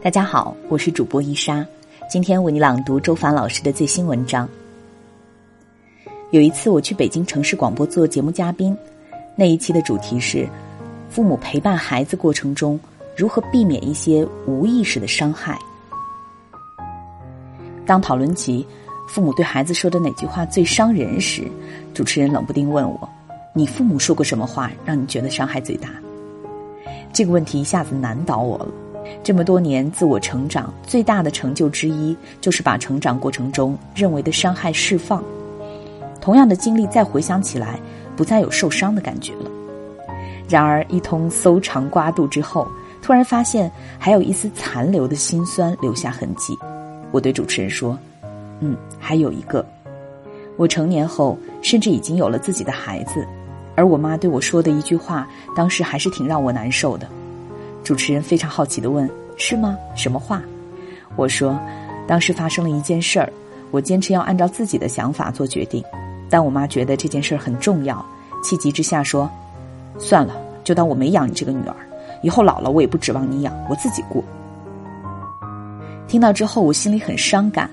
[0.00, 1.66] 大家好，我是主播伊莎，
[2.08, 4.48] 今天为你朗读周凡老师的最新文章。
[6.30, 8.76] 有一次我去北京城市广播做节目嘉宾，
[9.34, 10.48] 那一期的主题是
[11.10, 12.78] 父母陪伴孩子过程中
[13.16, 15.58] 如何避免一些无意识的伤害。
[17.84, 18.64] 当讨论起
[19.08, 21.50] 父母对孩子说的哪句话最伤人时，
[21.92, 23.08] 主持人冷不丁问我
[23.52, 25.90] ：“你父母说过什么话让你觉得伤害最大？”
[27.18, 28.68] 这个问题一下子难倒我了。
[29.24, 35.20] 这么多年自我成长最大的成就之一，就是把成长过程中认为的伤害释放。
[36.20, 37.80] 同样的经历再回想起来，
[38.14, 39.50] 不再有受伤的感觉了。
[40.48, 42.68] 然而一通搜肠刮肚之后，
[43.02, 46.56] 突然发现还有一丝残留的心酸留下痕迹。
[47.10, 47.98] 我对主持人说
[48.62, 49.66] ：“嗯，还有一个，
[50.56, 53.26] 我成年后甚至已经有了自己的孩子，
[53.78, 55.24] 而我妈对我说的一句话，
[55.54, 57.06] 当时还是挺让我难受的。”
[57.84, 59.78] 主持人非常好奇的问：“是吗？
[59.94, 60.42] 什么话？”
[61.14, 61.56] 我说
[62.04, 63.32] ：“当时发生了一件事儿，
[63.70, 65.80] 我坚持要按照自己的想法做决定，
[66.28, 68.04] 但我妈觉得这件事儿很重要，
[68.42, 69.30] 气急之下说
[69.96, 71.76] ：‘算了，就当我没养你这个女儿，
[72.20, 74.20] 以后老了我也不指望你养，我自己过。’”
[76.08, 77.70] 听到之后，我心里很伤感，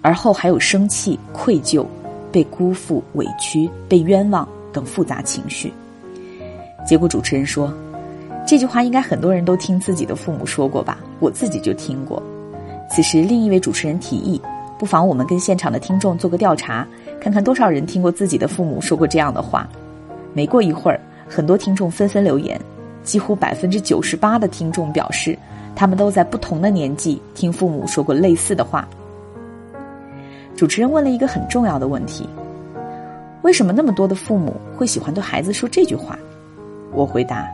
[0.00, 1.84] 而后还有生气、愧疚、
[2.32, 5.72] 被辜负、委屈、被冤枉等复杂情绪。
[6.86, 7.72] 结果主持人说。
[8.44, 10.98] 这句话应该很多人都听自己的父母说过吧？
[11.20, 12.20] 我自己就听过。
[12.90, 14.42] 此时，另一位主持人提议，
[14.80, 16.84] 不妨我们跟现场的听众做个调查，
[17.20, 19.66] 看看多少人听过自己的父母说过这样的话。
[20.34, 22.60] 没过一会儿，很多听众纷纷留言，
[23.04, 25.38] 几乎百分之九十八的听众表示，
[25.76, 28.86] 他们都在不同的年纪听父母说过类似的话。
[30.56, 32.28] 主持人问了一个很重要的问题：
[33.42, 36.18] 为什么那么多的父母会喜欢对孩子说这句话？
[36.92, 37.46] 我回答。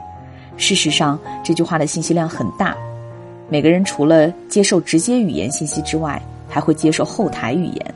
[0.56, 2.76] 事实上，这句话的信息量很大。
[3.48, 7.94] 每个人除了接受直接语言信息之外，还会接受后台语言。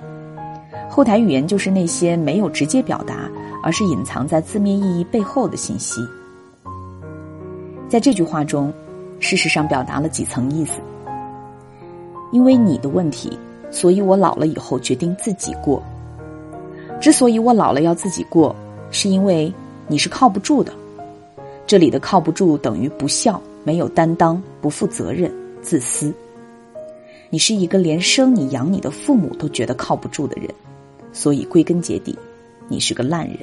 [0.89, 3.29] 后台语言就是那些没有直接表达，
[3.63, 6.01] 而是隐藏在字面意义背后的信息。
[7.89, 8.73] 在这句话中，
[9.21, 10.81] 事实上表达了几层意思。
[12.31, 13.37] 因为你的问题，
[13.71, 15.83] 所以我老了以后决定自己过。
[17.03, 18.55] 之所以我老了要自己过，
[18.93, 19.53] 是因为
[19.89, 20.73] 你是靠不住的。
[21.67, 25.29] 这里的靠不住等于不孝、没有担当、不负责任、
[25.61, 26.15] 自私。
[27.29, 30.49] 你是一个连生你养你的父母都觉得靠不住的人，
[31.13, 32.17] 所以归根结底，
[32.69, 33.39] 你是个烂人。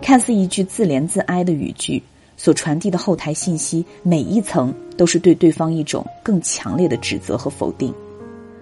[0.00, 2.00] 看似一句自怜自哀的语句，
[2.36, 7.92] 所传递的后台信息，每一层都是对对方一种更强烈的指责和否定，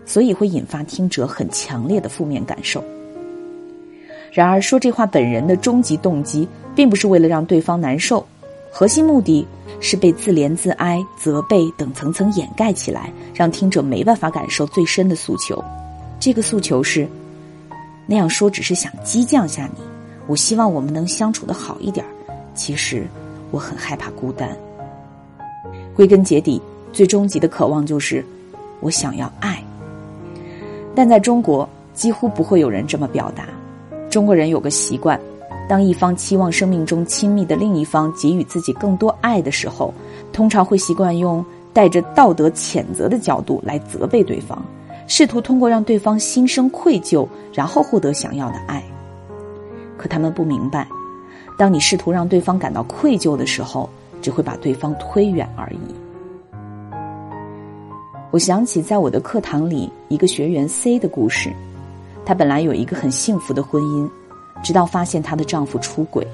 [0.07, 2.83] 所以会引发听者很强烈的负面感受。
[4.33, 8.25] 然而，说这话本人的终极动机，并不是为了让对方难受。
[8.71, 9.47] 核心目的
[9.81, 15.63] 是被自怜自哀、责备等层层掩盖起来，让听者没办法感受最深的诉求。
[16.21, 17.09] 这个诉求是：
[18.07, 19.83] 那样说只是想激将下你，
[20.27, 22.05] 我希望我们能相处的好一点。
[22.55, 23.07] 其实
[23.51, 24.55] 我很害怕孤单。
[25.95, 26.61] 归根结底，
[26.93, 28.23] 最终极的渴望就是
[28.81, 29.63] 我想要爱。
[30.95, 33.49] 但在中国，几乎不会有人这么表达。
[34.11, 35.19] 中国人有个习惯。
[35.69, 39.93] 当一方期望生命中亲密的另一方给予自己更多爱的时候，
[40.33, 44.63] 通常会习惯用带着道德谴责的角度来责备对方，
[45.09, 48.81] 试图通过让对方心生愧疚，然后获得想要的爱。
[49.99, 50.87] 可他们不明白，
[51.59, 53.91] 当你试图让对方感到愧疚的时候，
[54.23, 55.95] 只会把对方推远而已。
[58.31, 61.53] 我想起在我的课堂里一个学员 C 的故事，
[62.27, 64.07] 她本来有一个很幸福的婚姻。
[64.63, 66.27] 直到发现她的丈夫出轨，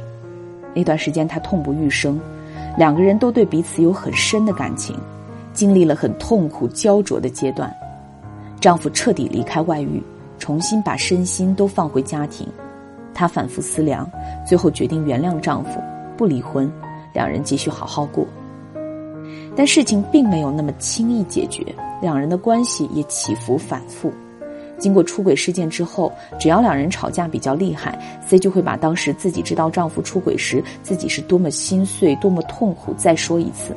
[0.75, 2.19] 那段时间她痛不欲生，
[2.79, 4.97] 两个人都对彼此有很深的感情，
[5.53, 7.71] 经历了很痛苦焦灼的阶段。
[8.61, 10.01] 丈夫彻底离开外遇，
[10.39, 12.47] 重新把身心都放回家庭。
[13.13, 14.09] 她反复思量，
[14.47, 15.83] 最后决定原谅丈夫，
[16.17, 16.73] 不离婚，
[17.13, 18.25] 两人继续好好过。
[19.56, 21.67] 但事情并没有那么轻易解决，
[22.00, 24.12] 两人的关系也起伏反复。
[24.82, 27.96] 经过出轨事件之后，只要两人吵架比较厉害
[28.26, 33.76] ，C 就会把当时自己知道丈夫出轨时自己是多么心碎、多么痛苦再说一次，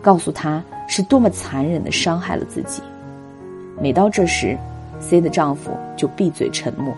[0.00, 2.80] 告诉他是多么残忍的伤害了自己。
[3.80, 4.56] 每到这时
[5.00, 6.94] ，C 的丈夫就闭嘴沉默。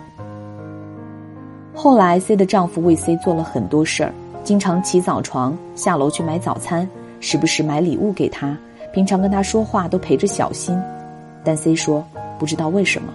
[1.75, 4.13] 后来，C 的丈夫为 C 做了很多事儿，
[4.45, 6.87] 经常起早床下楼去买早餐，
[7.21, 8.55] 时不时买礼物给她，
[8.93, 10.79] 平常跟她说话都陪着小心。
[11.43, 12.05] 但 C 说，
[12.39, 13.11] 不知道为什么。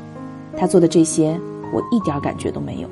[0.57, 1.39] 他做的这些，
[1.73, 2.89] 我一点感觉都没有。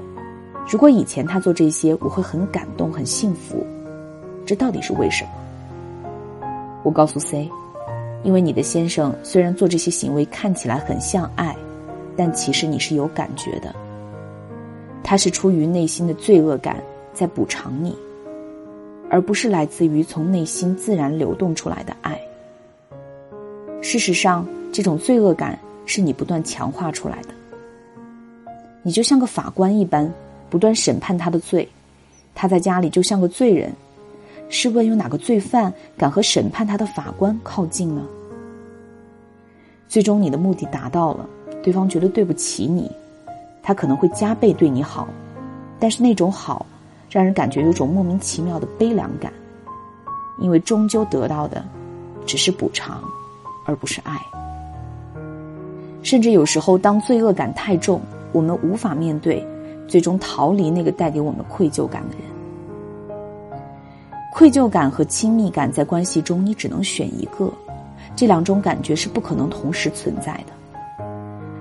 [0.69, 3.65] 如果以前他做这些，我会很感动、很幸福。
[4.45, 5.31] 这到底是为什么？
[6.83, 7.49] 我告诉 C，
[8.23, 11.55] 因为你的先生虽然做这些行为看起来很像爱，
[12.17, 13.73] 但其实你是有感觉的。
[15.01, 16.81] 他是出于内心的罪恶感
[17.13, 17.95] 在补偿你，
[19.09, 22.19] 而不是来自于从内心自然流动出来的爱。
[23.81, 27.29] 事实上，这种罪恶感是你不断强化出来的。
[28.83, 30.13] 你就像个法官一般，
[30.49, 31.67] 不断审判他的罪，
[32.35, 33.73] 他在家里就像个罪人。
[34.49, 38.03] 试问，有哪个罪犯敢和审判他的法官靠近呢？
[39.87, 41.27] 最终，你的目的达到了，
[41.63, 42.91] 对方觉得对不起你，
[43.63, 45.07] 他可能会加倍对你好，
[45.79, 46.65] 但是那种好，
[47.09, 49.31] 让人感觉有种莫名其妙的悲凉感，
[50.39, 51.63] 因为终究得到的
[52.25, 53.01] 只是补偿，
[53.65, 54.19] 而不是爱。
[56.03, 58.01] 甚至有时候，当罪恶感太重，
[58.33, 59.45] 我们无法面对，
[59.87, 62.27] 最终逃离那个带给我们愧疚感的人。
[64.33, 67.53] 愧疚感和亲密感在关系中，你只能选一个，
[68.15, 71.05] 这两种感觉是不可能同时存在的。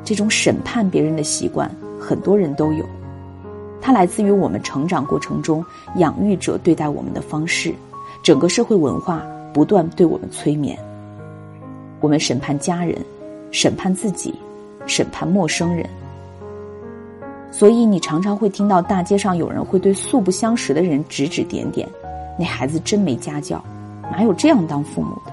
[0.03, 1.71] 这种审判别人的习惯，
[2.01, 2.85] 很多人都有，
[3.81, 5.65] 它来自于我们成长过程中
[5.97, 7.75] 养育者对待我们的方式，
[8.25, 9.23] 整个社会文化
[9.53, 10.79] 不断对我们催眠。
[12.01, 12.97] 我们审判家人，
[13.51, 14.35] 审判自己，
[14.87, 15.87] 审判陌生人。
[17.53, 21.87] 所以，你常常会听到大街上有人会对素不相识的人指指点点。
[22.39, 23.63] 那孩子真没家教，
[24.11, 25.33] 哪有这样当父母的？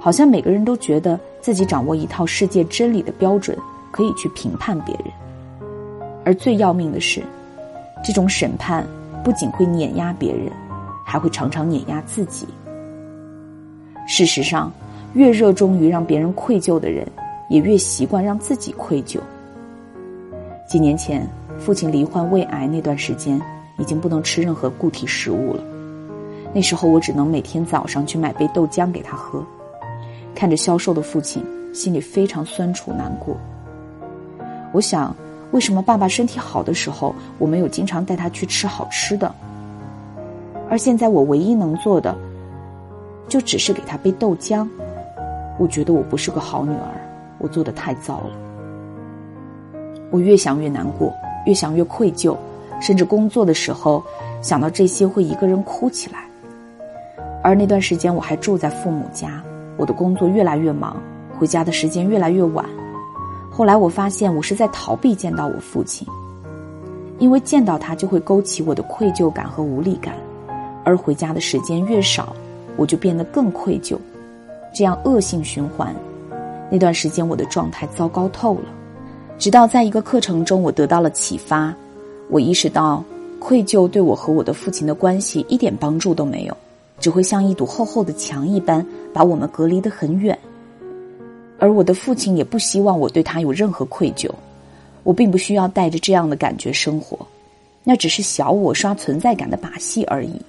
[0.00, 3.56] 好像每个人都觉得自己掌握一套世界真理的标准，
[3.90, 5.12] 可以去评判别人。
[6.24, 7.22] 而最要命的是，
[8.02, 8.86] 这种审判
[9.22, 10.50] 不仅会碾压别人，
[11.04, 12.46] 还会常常碾压自己。
[14.08, 14.72] 事实上，
[15.12, 17.06] 越热衷于让别人愧疚的人，
[17.50, 19.20] 也越习惯让自己愧疚。
[20.66, 21.26] 几年前，
[21.58, 23.40] 父亲罹患胃癌那段时间。
[23.76, 25.60] 已经不能吃任何固体食物了。
[26.52, 29.44] 那时候我只能每天早上去买杯豆浆给他喝，
[30.32, 31.44] 看着消瘦的父亲，
[31.74, 33.36] 心里非常酸楚难过。
[34.72, 35.12] 我想，
[35.50, 39.34] 为什么爸爸身体好的时候，我没有经常带他去吃好吃的？
[40.70, 42.16] 而现在我唯一能做的，
[43.28, 44.64] 就只是给他杯豆浆。
[45.58, 46.94] 我觉得我不是个好女儿，
[47.38, 48.43] 我做的太糟了。
[50.10, 51.12] 我越想越难过，
[51.46, 52.36] 越想越愧疚。
[52.80, 54.02] 甚至工作的时候，
[54.42, 56.24] 想到这些会一个人哭起来。
[57.42, 59.42] 而那段时间我还住在父母家，
[59.76, 60.96] 我的工作越来越忙，
[61.38, 62.66] 回家的时间越来越晚。
[63.50, 66.06] 后来我发现我是在逃避见到我父亲，
[67.18, 70.14] 因为见到他就会勾起我的愧疚感和无力感，
[70.84, 72.34] 而回家的时间越少，
[72.76, 73.96] 我就变得更愧疚，
[74.74, 75.94] 这样恶性循环。
[76.70, 78.64] 那段时间我的状态糟糕透了，
[79.38, 81.74] 直到在一个课程中，我得到了启发。
[82.30, 83.04] 我意识到，
[83.38, 86.56] 愧疚对我和我的父亲的关系一点帮助都没有，
[86.98, 90.38] 只会像一堵厚厚的墙一般把我们隔离得很远。
[91.58, 94.30] 而我的父亲也不希望我对他有任何愧疚，
[95.02, 97.18] 我并不需要带着这样的感觉生活，
[97.82, 100.40] 那只是小我刷存在感的把戏而已。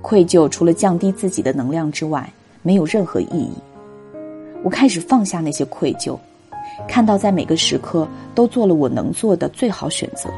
[0.00, 2.32] 愧疚除了降低自己的能量之外，
[2.62, 3.52] 没有任何意义。
[4.62, 6.16] 我开始放下那些愧疚。
[6.88, 10.28] 看到在每个时刻都做了我能做的最好选择，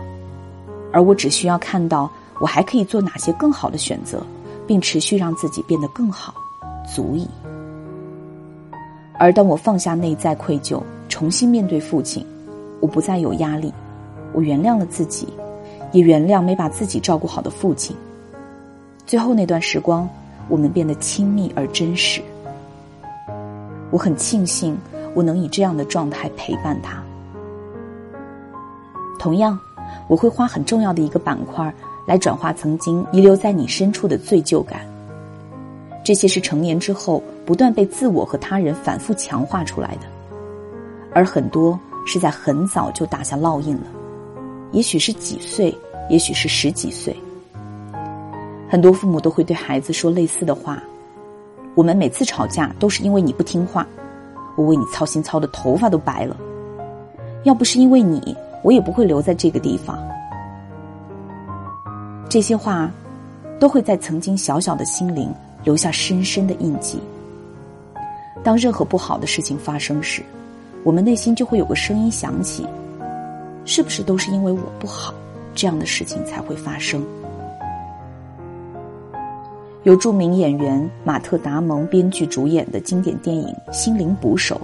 [0.92, 2.10] 而我只需要看到
[2.40, 4.22] 我还可以做哪些更好的选择，
[4.66, 6.34] 并持续让自己变得更好，
[6.86, 7.26] 足矣。
[9.18, 12.26] 而当我放下内在愧疚，重新面对父亲，
[12.80, 13.72] 我不再有压力，
[14.32, 15.28] 我原谅了自己，
[15.92, 17.96] 也原谅没把自己照顾好的父亲。
[19.06, 20.08] 最后那段时光，
[20.48, 22.20] 我们变得亲密而真实。
[23.90, 24.76] 我很庆幸。
[25.14, 27.02] 我能以这样的状态陪伴他。
[29.18, 29.58] 同样，
[30.08, 31.72] 我会花很重要的一个板块
[32.06, 34.80] 来转化曾经遗留在你深处的罪疚感。
[36.04, 40.06] 这些是成年之后不断被自我和他人反复强化出来的，
[41.14, 43.84] 而很多是在很早就打下烙印了。
[44.72, 45.72] 也许是几岁，
[46.10, 47.16] 也许是十几岁。
[48.68, 50.82] 很多父母都会对孩子说类似的话
[51.76, 53.86] ：“我们每次吵架都是因为你不听话。”
[54.56, 56.36] 我为你操心操的头发都白了，
[57.44, 59.98] 要不是因为你，我也不会留在这个地方。
[62.28, 62.90] 这些话，
[63.58, 65.32] 都会在曾经小小的心灵
[65.64, 67.00] 留下深深的印记。
[68.42, 70.22] 当任何不好的事情发生时，
[70.82, 72.66] 我们内心就会有个声音响起：
[73.64, 75.14] 是不是都是因为我不好，
[75.54, 77.04] 这样的事情才会发生？
[79.84, 84.60] 由著名演员马特·达蒙编剧主演的经典电影《心灵捕手》，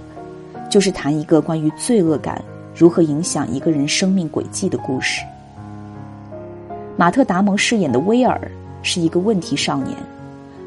[0.69, 2.41] 就是谈一个关于罪恶感
[2.73, 5.21] 如何影响一个人生命轨迹的故事。
[6.95, 8.39] 马特·达蒙饰演的威尔
[8.81, 9.97] 是一个问题少年，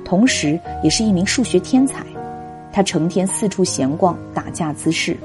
[0.05, 2.05] 同时也是一名数学天才。
[2.71, 5.17] 他成天四处闲逛，打架滋事。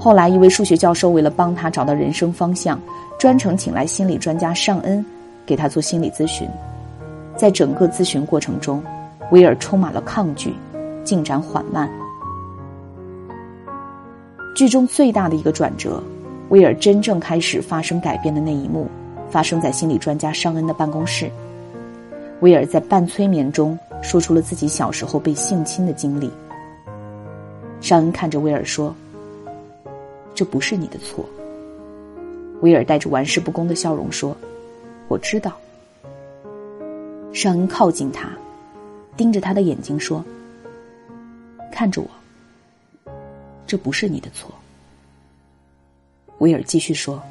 [0.00, 2.80] 后来，一位数学教授为了帮他找到人生方向，
[3.20, 5.04] 专程请来心理专家尚恩，
[5.46, 6.48] 给他做心理咨询。
[7.40, 8.82] 在整个咨询过程中，
[9.30, 10.52] 威尔充满了抗拒，
[11.02, 11.90] 进展缓慢。
[14.54, 16.02] 剧中最大的一个转折，
[16.50, 18.86] 威尔真正开始发生改变的那一幕，
[19.30, 21.30] 发生在心理专家尚恩的办公室。
[22.40, 23.78] 威尔在半催眠中。
[24.02, 26.30] 说出了自己小时候被性侵的经历。
[27.82, 28.94] 尚恩看着威尔说
[30.34, 31.22] ：“这不是你的错。”
[32.62, 34.34] 威尔带着玩世不恭的笑容说
[35.08, 35.52] ：“我知道。”
[37.32, 38.28] 尚恩靠近他，
[39.16, 40.24] 盯着他的眼睛说
[41.70, 43.10] ：“看着我，
[43.66, 44.52] 这不是你的错。”
[46.38, 47.22] 威尔继续说：“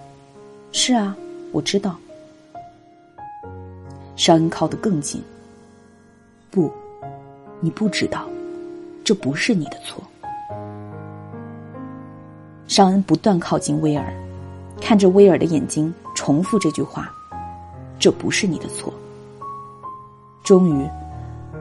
[0.72, 1.15] 是啊，
[1.51, 1.98] 我知道。”
[4.15, 5.22] 尚恩靠得更近。
[6.50, 6.72] 不，
[7.60, 8.27] 你不知道，
[9.03, 10.03] 这不是你的错。
[12.68, 14.13] 尚恩不断靠近威尔，
[14.82, 17.12] 看着威尔的眼睛，重复这句话
[18.00, 18.94] ：“这不是你的错。”
[20.50, 20.89] 终于，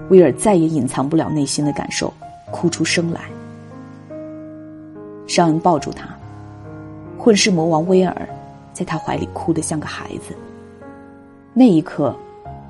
[0.08, 2.10] 威尔再也隐藏不了内心的感受，
[2.50, 3.20] 哭出声来。
[5.26, 6.08] 尚恩抱住他，
[7.18, 8.26] 混世魔王威尔
[8.72, 10.34] 在他怀里哭得像个孩子。
[11.52, 12.16] 那一刻。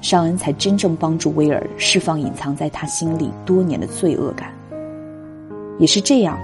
[0.00, 4.52] 尚恩才真正帮助威尔释放隐藏在他心里多年的罪恶感。
[5.78, 6.38] 也是这样，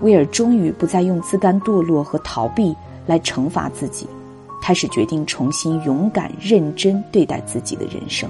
[0.00, 2.74] 威尔终于不再用自甘堕落和逃避
[3.06, 4.08] 来惩罚自己，
[4.62, 8.28] 开始决定重新勇敢认真对待自己的人生。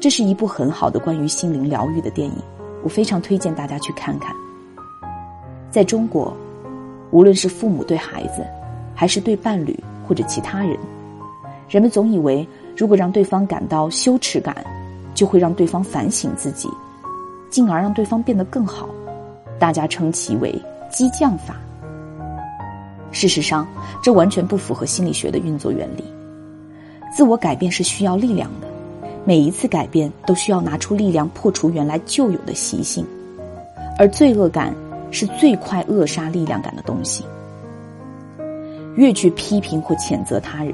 [0.00, 2.34] 这是一部很好的关于心灵疗愈的电影，
[2.84, 4.34] 我非常推荐大家去看看。
[5.70, 6.34] 在中国，
[7.10, 8.46] 无论是父母对孩子，
[8.94, 10.78] 还是对伴侣或者其他人。
[11.68, 14.56] 人们总以为，如果让对方感到羞耻感，
[15.14, 16.68] 就会让对方反省自己，
[17.50, 18.88] 进而让对方变得更好。
[19.58, 20.54] 大家称其为
[20.88, 21.56] “激将法”。
[23.10, 23.66] 事实上，
[24.00, 26.04] 这完全不符合心理学的运作原理。
[27.12, 28.67] 自我改变是需要力量的，
[29.28, 33.04] 每一次改变都需要拿出力量破除原来旧有的习性，
[33.98, 34.74] 而罪恶感
[35.10, 37.22] 是最快扼杀力量感的东西。
[38.94, 40.72] 越去批评或谴责他人。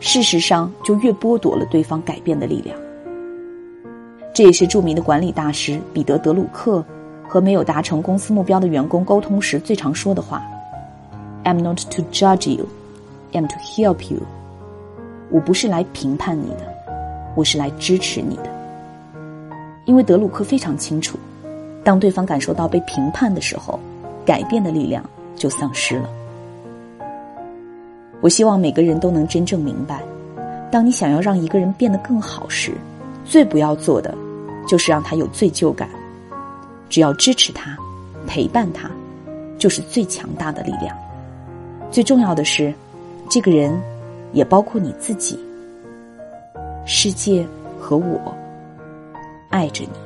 [0.00, 2.74] 事实上，就越剥夺了对方改变的力量。
[4.32, 6.82] 这也是著名的管理大师彼得·德鲁克
[7.28, 10.42] 和没有达成公司目标的员工沟通时最常说的话
[11.44, 12.66] ：“I'm not to judge you,
[13.32, 14.22] I'm to help you。”
[15.28, 16.71] 我不是来评判你的，
[17.34, 18.50] 我是来支持你的。
[19.84, 21.18] 因为德鲁克非常清楚，
[21.82, 23.78] 当对方感受到被评判的时候，
[24.24, 26.08] 改变的力量就丧失了。
[28.20, 30.00] 我希望每个人都能真正明白，
[30.70, 32.72] 当你想要让一个人变得更好时，
[33.24, 34.14] 最不要做的
[34.68, 35.88] 就是让他有罪疚感。
[36.88, 37.76] 只要支持他、
[38.26, 38.88] 陪伴他，
[39.58, 40.96] 就是最强大的力量。
[41.90, 42.72] 最重要的是，
[43.28, 43.76] 这个人
[44.32, 45.36] 也包括你自己。
[46.84, 47.46] 世界
[47.78, 48.34] 和我
[49.50, 50.01] 爱着你。